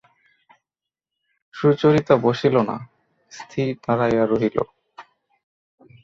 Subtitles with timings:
[1.55, 2.77] সুচরিতা বসিল না,
[3.31, 4.57] স্থির দাঁড়াইয়া রহিল।